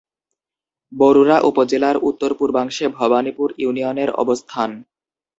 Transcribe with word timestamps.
বরুড়া 0.91 1.37
উপজেলার 1.41 1.95
উত্তর-পূর্বাংশে 2.09 2.85
ভবানীপুর 2.97 3.47
ইউনিয়নের 3.57 4.09
অবস্থান। 4.13 4.69